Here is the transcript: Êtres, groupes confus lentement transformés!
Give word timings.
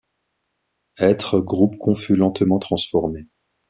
Êtres, 0.97 1.39
groupes 1.39 1.77
confus 1.77 2.15
lentement 2.15 2.57
transformés! 2.57 3.27